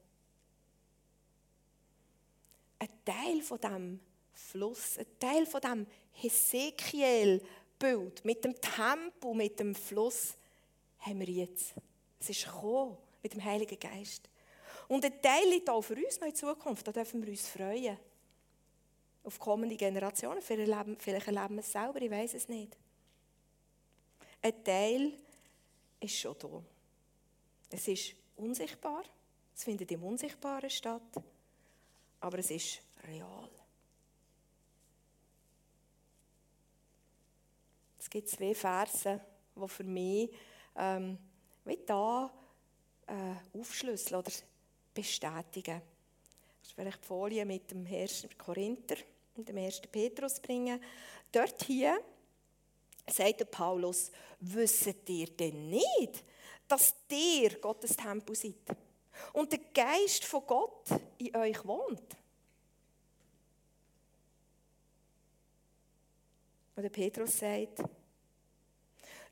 [2.84, 4.00] ein Teil von dem
[4.32, 10.36] Fluss, ein Teil von dem Hesekiel-Bild mit dem Tempo, mit dem Fluss,
[10.98, 11.74] haben wir jetzt.
[12.20, 14.28] Es ist gekommen mit dem Heiligen Geist.
[14.88, 16.86] Und ein Teil liegt auch für uns noch in Zukunft.
[16.86, 17.96] Da dürfen wir uns freuen.
[19.22, 20.42] Auf kommende Generationen.
[20.42, 22.76] Vielleicht erleben, vielleicht erleben wir es selber, ich weiß es nicht.
[24.42, 25.12] Ein Teil
[26.00, 26.62] ist schon da.
[27.70, 29.04] Es ist unsichtbar.
[29.56, 31.00] Es findet im Unsichtbaren statt
[32.24, 33.50] aber es ist real.
[37.98, 39.20] Es gibt zwei Verse,
[39.54, 40.30] die für mich
[40.74, 41.18] ähm,
[41.66, 42.32] wie da
[43.06, 44.32] äh, aufschlüsseln oder
[44.94, 45.82] bestätigen.
[46.62, 48.26] Ist vielleicht die Folie mit dem 1.
[48.38, 48.96] Korinther,
[49.36, 49.82] in dem 1.
[49.92, 50.80] Petrusbrief.
[51.30, 51.98] Dort hier
[53.06, 54.10] sagt Paulus,
[54.40, 56.24] wisset ihr denn nicht,
[56.66, 58.54] dass ihr Gottes Tempel seid
[59.32, 62.16] und der Geist von Gott in euch wohnt?
[66.76, 67.82] Und der Petrus sagt,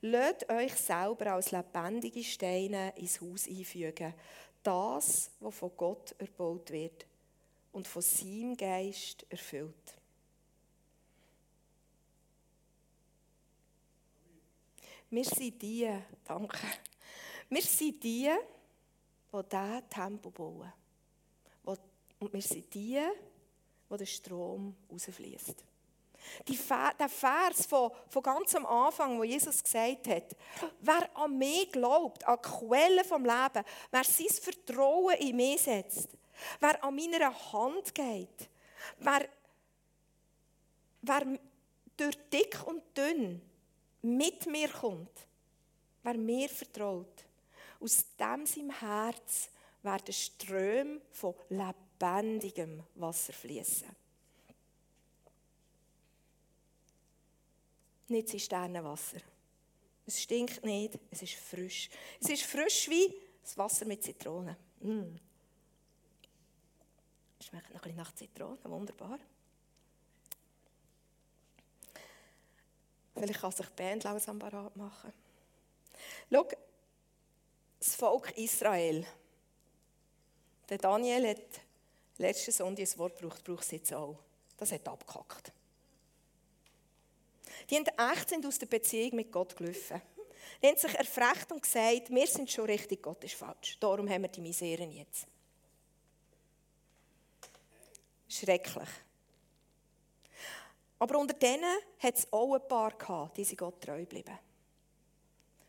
[0.05, 4.13] Lasst euch selber als lebendige Steine ins Haus einfügen.
[4.61, 7.05] Das, was von Gott erbaut wird
[7.71, 9.95] und von seinem Geist erfüllt.
[15.09, 15.89] Wir sind die,
[16.25, 16.67] danke,
[17.49, 18.29] wir sind die,
[19.33, 20.71] die diesen Tempo bauen.
[22.23, 23.01] Und wir sind die,
[23.89, 25.55] wo der Strom rausfließt.
[26.47, 30.35] der Vers von, von ganz am Anfang, wo Jesus gesagt hat,
[30.79, 36.07] wer an mich glaubt, an die Quelle vom Leben, wer sein Vertrauen in mich setzt,
[36.61, 38.49] wer an meiner Hand geht,
[38.99, 39.27] wer,
[41.01, 41.39] wer
[41.97, 43.41] durch dick und dünn
[44.01, 45.27] mit mir kommt,
[46.03, 47.25] wer mir vertraut,
[47.83, 49.49] aus dem seinem Herz
[49.81, 53.89] werden Ströme von lebendigem Wasser fließen.
[58.07, 59.19] Nicht Zisternenwasser.
[60.05, 61.89] Es stinkt nicht, es ist frisch.
[62.21, 64.55] Es ist frisch wie das Wasser mit Zitronen.
[64.79, 65.17] Mm.
[67.41, 69.19] Schmeckt noch ein bisschen nach Zitronen, wunderbar.
[73.15, 75.13] Vielleicht kann sich die Band langsam parat machen.
[76.31, 76.47] Schau,
[77.83, 79.05] das Volk Israel.
[80.69, 81.41] Der Daniel hat
[82.17, 84.17] letzten Sonntag ein Wort gebraucht, braucht es jetzt auch.
[84.55, 85.51] Das hat abgehackt.
[87.69, 90.01] Die haben echt sind aus der Beziehung mit Gott gelaufen.
[90.61, 93.77] Die haben sich erfrecht und gesagt, wir sind schon richtig, Gott ist falsch.
[93.79, 95.27] Darum haben wir die Miseren jetzt.
[98.29, 98.89] Schrecklich.
[100.99, 101.65] Aber unter denen
[101.99, 104.39] hat es auch ein paar gehabt, die sich Gott treu blieben.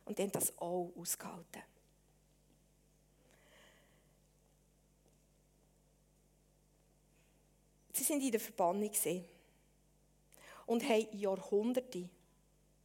[0.05, 1.73] Und die haben das auch ausgehalten.
[7.94, 8.90] Sie sind in der Verbannung
[10.66, 12.09] und haben Jahrhunderte,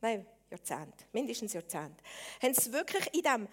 [0.01, 2.03] nein, Jahrzehnte, mindestens Jahrzehnte,
[2.41, 3.47] haben sie wirklich in diesem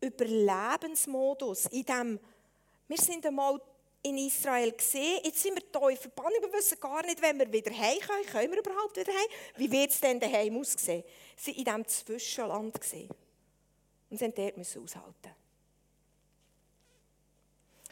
[0.00, 2.20] Überlebensmodus, in diesem,
[2.88, 3.60] wir sind einmal
[4.02, 5.20] in Israel gesehen.
[5.24, 6.38] Jetzt sind wir hier in Verbannung.
[6.40, 7.98] Wir wissen gar nicht, wenn wir wieder heim
[8.30, 8.52] können.
[8.52, 9.28] Wir überhaupt wieder heim?
[9.56, 11.04] Wie wird es denn daheim aussehen?
[11.36, 12.80] Sie waren in diesem Zwischenland.
[12.80, 13.08] Gewesen.
[14.08, 15.34] Und sie dort müssen aushalten.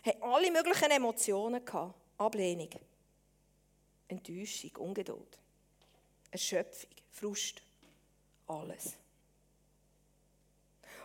[0.04, 1.62] Hatten alle möglichen Emotionen.
[1.64, 2.05] Gehabt.
[2.18, 2.70] Ablehnung,
[4.08, 5.38] Enttäuschung, Ungeduld,
[6.30, 7.62] Erschöpfung, Frust.
[8.48, 8.92] Alles.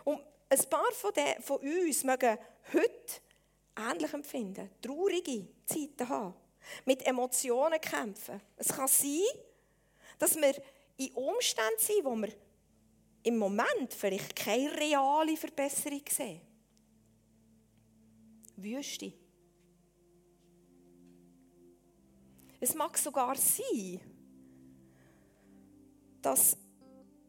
[0.04, 2.38] Und ein paar von, den, von uns mögen
[2.74, 3.22] heute
[3.76, 6.36] ähnlich empfinden, traurige Zeiten haben,
[6.86, 8.40] mit Emotionen kämpfen.
[8.58, 9.22] Es kann sein,
[10.20, 10.54] dass wir
[10.98, 12.32] in Umständen sind, wo wir
[13.24, 16.42] im Moment vielleicht keine reale Verbesserung sehen.
[18.56, 19.14] Wüste.
[22.64, 24.00] Es mag sogar sein,
[26.22, 26.56] dass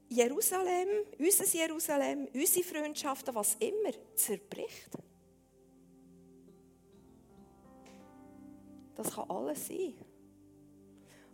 [0.07, 4.91] Jerusalem, unser Jerusalem, unsere Freundschaften, was immer, zerbricht.
[8.95, 9.95] Das kann alles sein.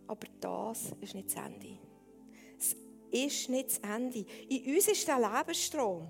[0.07, 1.77] Aber das ist nicht das Ende.
[2.57, 2.75] Es
[3.11, 4.25] ist nicht das Ende.
[4.47, 6.07] In uns ist der Lebensstrom.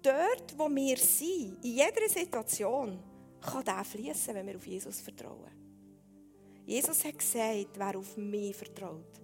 [0.00, 3.02] Dort, wo wir sind, in jeder Situation,
[3.40, 5.55] kann der fließen, wenn wir auf Jesus vertrauen.
[6.66, 9.20] Jesus hat gesagt, wer auf mich vertraut,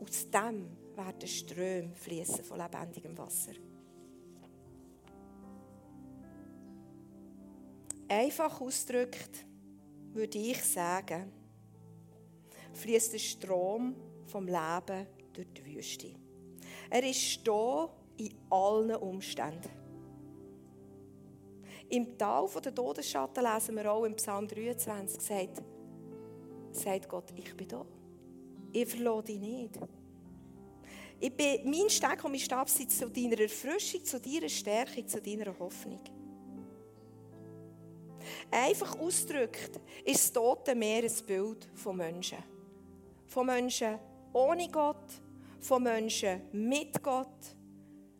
[0.00, 3.52] aus dem werden Ströme fließen von lebendigem Wasser.
[8.08, 9.46] Einfach ausgedrückt,
[10.12, 11.32] würde ich sagen,
[12.72, 13.94] fließt der Strom
[14.26, 16.14] vom Leben durch die Wüste.
[16.90, 19.70] Er ist da in allen Umständen.
[21.88, 25.62] Im Tal der Todesschatten lesen wir auch im Psalm 23, sagt,
[26.72, 27.84] sagt Gott, ich bin da.
[28.72, 29.78] Ich verlasse dich nicht.
[31.18, 35.20] Ich bin, mein Steg und mein Stab sind zu deiner Erfrischung, zu deiner Stärkung, zu
[35.20, 36.00] deiner Hoffnung.
[38.50, 42.38] Einfach ausgedrückt ist das Tote Meer ein Bild von Menschen.
[43.26, 43.98] Von Menschen
[44.32, 45.20] ohne Gott,
[45.60, 47.56] von Menschen mit Gott,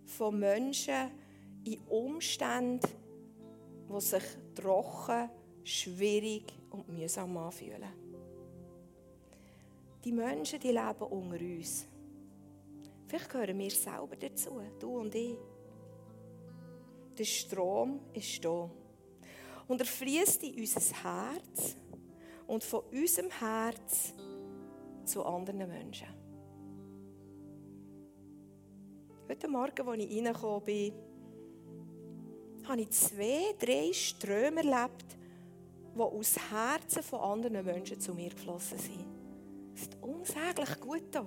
[0.05, 1.11] von Menschen
[1.65, 2.87] in Umständen,
[3.89, 4.23] die sich
[4.55, 5.31] trocken,
[5.65, 8.00] schwierig und mühsam anfühlen.
[10.05, 11.87] Die Menschen, die leben unter uns.
[13.07, 15.37] Vielleicht gehören wir selber dazu, du und ich.
[17.19, 18.71] Der Strom ist da.
[19.69, 21.77] Und er fließt in unser Herz.
[22.47, 24.15] Und von unserem Herz
[25.05, 26.09] zu anderen Menschen.
[29.29, 30.93] Heute Morgen, als ich reingekommen bin,
[32.65, 35.17] habe ich zwei, drei Ströme erlebt,
[35.95, 39.20] die aus Herzen von anderen Menschen zu mir geflossen sind.
[39.75, 41.27] Es ist unsäglich gut hier.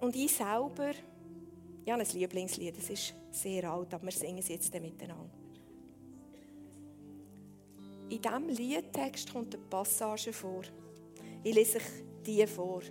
[0.00, 0.90] Und ich selber,
[1.84, 5.30] ich habe ein Lieblingslied, es ist sehr alt, aber wir singen es jetzt miteinander.
[8.10, 10.62] In diesem Liedtext kommt eine Passage vor.
[11.42, 11.84] Ich lese euch
[12.26, 12.82] die vor.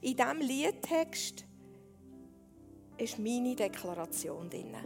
[0.00, 1.44] In diesem Liedtext
[2.98, 4.76] ist meine Deklaration drin.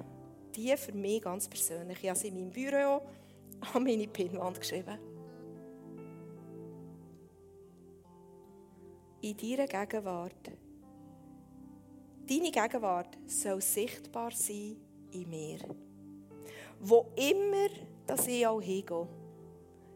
[0.56, 2.02] Die für mich ganz persönlich.
[2.02, 3.02] Ich habe sie in meinem Büro
[3.74, 4.98] an meine Pinnwand geschrieben.
[9.22, 10.50] In deiner Gegenwart
[12.30, 14.76] Deine Gegenwart soll sichtbar sein
[15.10, 15.58] in mir.
[16.78, 17.68] Wo immer
[18.06, 19.08] dass ich auch hingehe,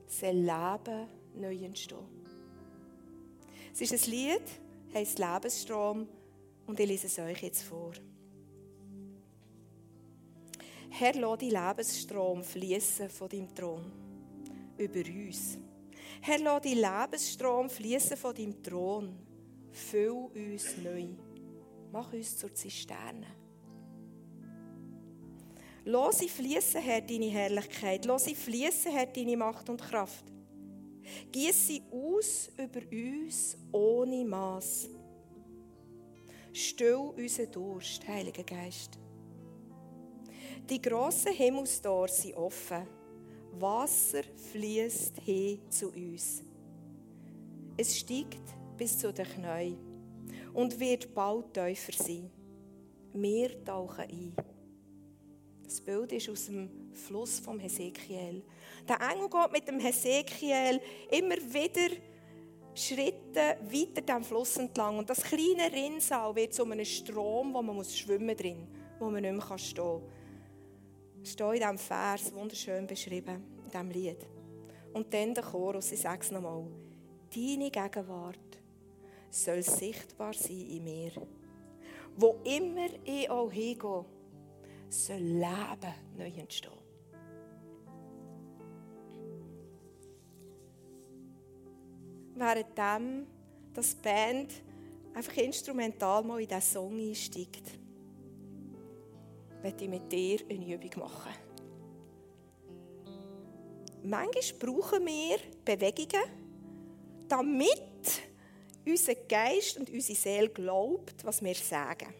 [0.07, 1.99] soll Leben neu entstehen.
[3.73, 4.43] Es ist ein Lied,
[4.93, 6.09] heisst Lebensstrom,
[6.67, 7.93] und ich lese es euch jetzt vor.
[10.97, 13.91] Herr, lass die Lebensstrom fließen von deinem Thron
[14.79, 15.59] über uns.
[16.21, 19.19] Herr, lass die Lebensstrom fließen von deinem Thron.
[19.73, 21.09] Füll uns neu.
[21.91, 23.27] Mach uns zur Zisterne.
[25.85, 28.05] Lass sie fließen, Herr, deine Herrlichkeit.
[28.05, 30.25] Lass sie fließen, Herr, deine Macht und Kraft.
[31.33, 34.91] Gieß sie aus über uns ohne Maß.
[36.53, 38.97] Still unseren Durst, Heiliger Geist.
[40.71, 42.87] Die grossen Himmelstore sind offen.
[43.59, 46.43] Wasser fließt hin zu uns.
[47.77, 49.77] Es steigt bis zu den Knien
[50.55, 52.31] und wird bald tiefer sein.
[53.13, 54.33] Wir tauchen ein.
[55.63, 58.43] Das Bild ist aus dem Fluss vom Hesekiel.
[58.89, 61.95] Der Engel geht mit dem Hesekiel immer wieder
[62.75, 64.97] Schritte weiter dem Fluss entlang.
[64.97, 68.67] Und das kleine Rinnsal wird zu einem Strom, wo man muss schwimmen drin,
[68.99, 70.24] wo man nicht mehr stehen kann.
[71.25, 74.19] Steht in diesem Vers, wunderschön beschrieben, in diesem Lied.
[74.93, 76.67] Und dann der Chorus, ich sage es nochmal.
[77.35, 78.59] Deine Gegenwart
[79.31, 81.13] soll sichtbar sein in mir.
[82.15, 84.05] Wo immer ich auch hingehe,
[84.91, 86.73] soll Leben neu entstehen.
[92.35, 93.27] Währenddem
[93.73, 94.53] das Band
[95.15, 97.79] einfach instrumental mal in diesen Song einsteigt,
[99.65, 101.33] werde ich mit dir eine Übung machen.
[104.03, 106.23] Manchmal brauchen wir Bewegungen,
[107.27, 108.23] damit
[108.87, 112.13] unser Geist und unsere Seele glaubt, was wir sagen.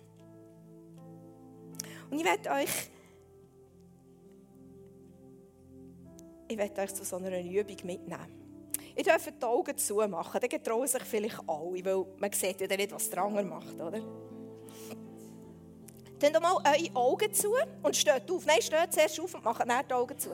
[2.11, 2.91] Und ich werde euch,
[6.49, 8.41] ich werde euch zu so einer Übung mitnehmen.
[8.97, 12.93] Ihr dürft die Augen zumachen, dann getrauen sich vielleicht alle, weil man sieht ja nicht,
[12.93, 14.01] was der andere macht, oder?
[16.33, 18.47] Dann mal eure Augen zu und steht auf.
[18.47, 20.31] Nein, steht zuerst auf und macht dann die Augen zu.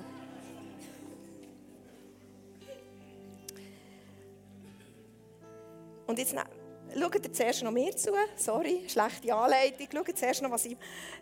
[6.06, 6.32] Und jetzt
[6.96, 8.12] schaut ihr zuerst noch mir zu.
[8.36, 9.88] Sorry, schlechte Anleitung.
[9.92, 10.76] Schaut zuerst noch, was ich...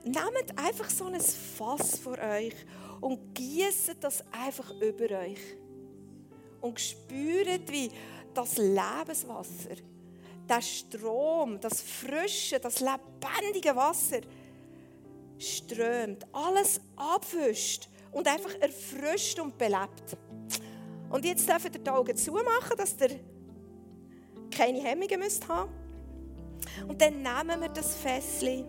[0.05, 2.55] Nehmt einfach so ein Fass vor euch
[3.01, 5.57] und gießt das einfach über euch.
[6.61, 7.91] Und spürt, wie
[8.35, 9.77] das Lebenswasser,
[10.47, 14.21] der Strom, das frische, das lebendige Wasser
[15.39, 20.17] strömt, alles abwischt und einfach erfrischt und belebt.
[21.11, 23.11] Und jetzt dürft ihr die Augen zumachen, dass der
[24.51, 25.73] keine Hemmungen müsst haben.
[26.87, 28.65] Und dann nehmen wir das Fässchen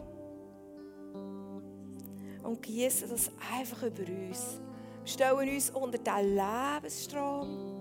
[2.44, 4.60] und gießen das einfach über uns.
[5.04, 7.80] Wir stellen uns unter den Lebensstrom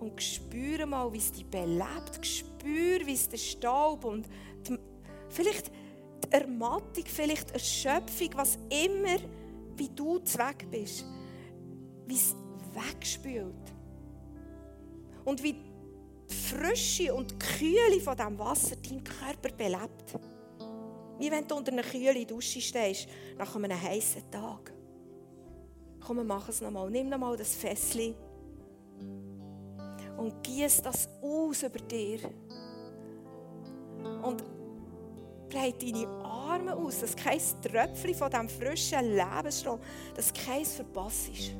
[0.00, 2.24] und spüren mal, wie es dich belebt.
[2.24, 4.26] Spür, wie es der Staub und
[4.66, 4.78] die,
[5.28, 5.70] vielleicht
[6.26, 9.18] die Ermattung, vielleicht Erschöpfung, was immer,
[9.76, 11.04] wie du zweck bist,
[12.06, 12.34] wie es
[12.72, 13.54] wegspült.
[15.24, 20.18] Und wie die Frische und die Kühle von diesem Wasser deinen Körper belebt.
[21.18, 23.08] Wie wenn du unter einer kühlen Dusche stehst,
[23.38, 24.72] nach einem heißen Tag.
[26.00, 26.90] Komm, machen es nochmal.
[26.90, 28.14] Nimm nochmal das Fässchen
[30.16, 32.20] und gieß das aus über dir.
[34.22, 34.44] Und
[35.54, 39.78] breite deine Arme aus, dass kein Tröpfchen von diesem frischen Lebensstrom,
[40.14, 41.54] dass kein verpasst ist.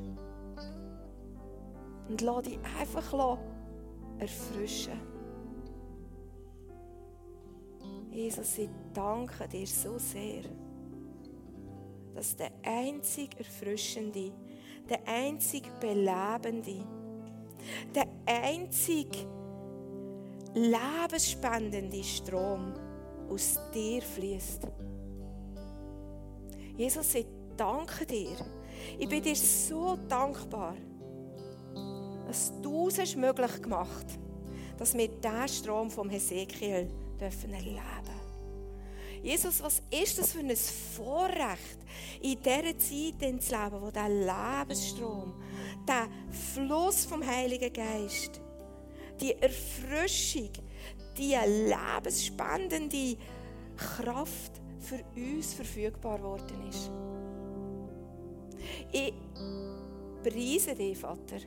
[2.09, 3.39] Und lass dich einfach
[4.19, 4.99] erfrischen.
[8.11, 10.43] Jesus, ich danke dir so sehr,
[12.13, 14.31] dass der einzig Erfrischende,
[14.89, 16.85] der einzig Belebende,
[17.93, 19.07] der einzig
[20.53, 22.73] lebensspendende Strom
[23.29, 24.67] aus dir fließt.
[26.77, 28.35] Jesus, ich danke dir.
[28.99, 30.75] Ich bin dir so dankbar,
[32.27, 34.19] dass du es möglich gemacht hast,
[34.77, 37.53] dass wir diesen Strom vom Hesekiel dürfen
[39.25, 41.79] Jesus, was ist das für ein Vorrecht,
[42.21, 45.33] in dieser Zeit zu leben, wo der Lebensstrom,
[45.87, 46.07] der
[46.53, 48.39] Fluss vom Heiligen Geist,
[49.19, 50.51] die Erfrischung,
[51.17, 53.17] die lebensspendende
[53.75, 56.91] Kraft für uns verfügbar worden ist.
[58.91, 59.13] Ich
[60.23, 61.37] preise dich, Vater,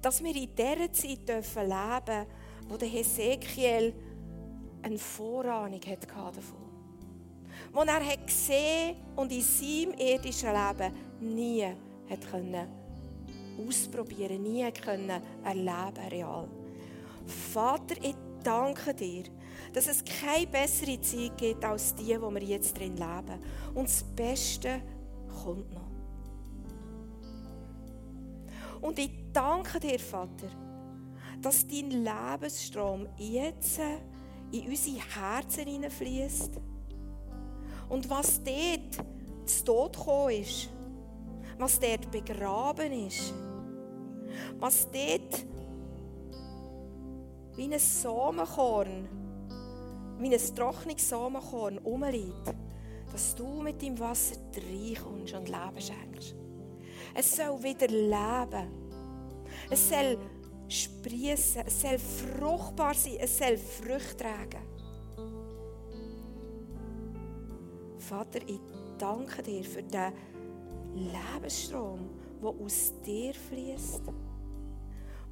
[0.00, 2.26] dass wir in dieser Zeit dürfen leben
[2.68, 3.94] wo der Hesekiel
[4.82, 6.64] eine Vorahnung hatte davon.
[7.72, 12.68] Wo er hat gesehen und in seinem irdischen Leben nie hat können
[13.66, 16.48] ausprobieren, nie können erleben real.
[17.26, 19.24] Vater, ich danke dir,
[19.72, 23.40] dass es keine bessere Zeit gibt als die, wo wir jetzt drin leben.
[23.74, 24.82] Und das Beste
[25.42, 25.94] kommt noch.
[28.80, 30.48] Und ich danke dir, Vater,
[31.40, 33.80] dass dein Lebensstrom jetzt
[34.52, 36.60] in unsere Herzen hineinfließt.
[37.88, 39.06] Und was dort
[39.46, 40.68] zu Tod gekommen ist,
[41.58, 43.32] was dort begraben ist,
[44.58, 45.46] was dort
[47.56, 49.08] wie ein Samenkorn,
[50.18, 52.54] wie ein trockenes Samenkorn rumliegt,
[53.12, 56.34] dass du mit deinem Wasser reinkommst und Leben schenkst.
[57.14, 58.84] Es soll wieder leben.
[59.70, 60.18] Es soll
[60.68, 64.74] sprießen, es soll fruchtbar sein, es soll Früchte tragen.
[67.98, 68.60] Vater, ich
[68.98, 70.12] danke dir für den
[70.94, 72.10] Lebensstrom,
[72.42, 74.02] der aus dir fließt.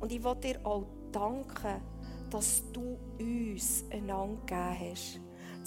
[0.01, 1.83] Und ich will dir auch danken,
[2.33, 5.21] dass du uns einander gegeben hast,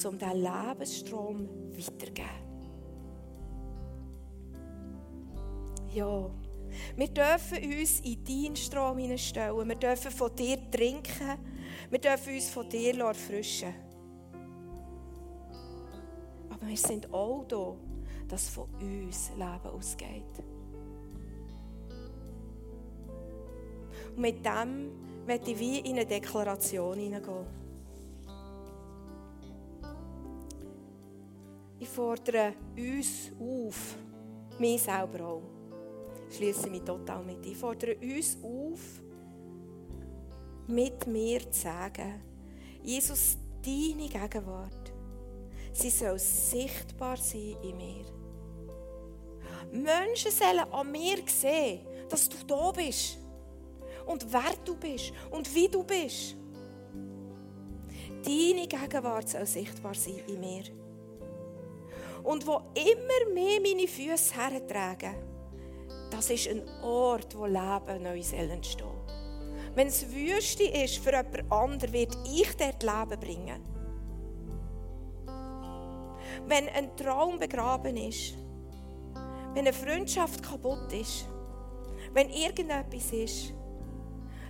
[0.05, 2.45] um diesen Lebensstrom weiterzugeben.
[5.93, 6.29] Ja,
[6.97, 9.67] wir dürfen uns in deinen Strom hineinstellen.
[9.67, 11.37] Wir dürfen von dir trinken.
[11.89, 13.73] Wir dürfen uns von dir erfrischen.
[16.49, 17.75] Aber wir sind auch da,
[18.27, 20.23] dass von uns Leben ausgeht.
[24.15, 27.45] Und mit dem möchte ich wie in eine Deklaration hineingehen.
[31.79, 33.95] Ich fordere uns auf,
[34.59, 35.41] mich selber auch.
[36.29, 37.45] Ich schließe mich total mit.
[37.45, 39.01] Ich fordere uns auf,
[40.67, 42.21] mit mir zu sagen,
[42.81, 44.93] Jesus, deine Gegenwart,
[45.73, 48.05] sie soll sichtbar sein in mir.
[49.71, 53.17] Menschen sollen an mir sehen, dass du da bist
[54.05, 56.35] und wer du bist und wie du bist.
[58.23, 60.63] Deine Gegenwart soll sichtbar sein in mir.
[62.23, 65.15] Und wo immer mehr meine Füße hertragen,
[66.09, 68.87] das ist ein Ort, wo Leben neu entstehen
[69.75, 73.61] Wenn es Wüste ist für jemand anderen, wird ich dort Leben bringen.
[76.47, 78.33] Wenn ein Traum begraben ist,
[79.53, 81.27] wenn eine Freundschaft kaputt ist,
[82.13, 83.53] wenn irgendetwas ist,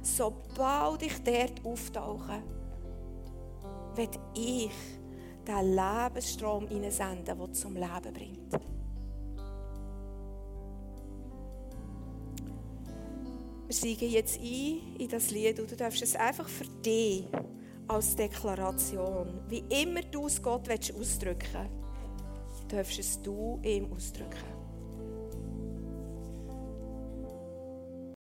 [0.06, 2.43] sobald ich dort auftauche,
[3.95, 4.72] werde ich
[5.47, 8.53] den Lebensstrom senden, der zum Leben bringt.
[13.68, 17.26] Wir steigen jetzt ein in das Lied und du darfst es einfach für dich
[17.88, 24.55] als Deklaration, wie immer du es Gott ausdrücken willst, darfst es du ihm ausdrücken.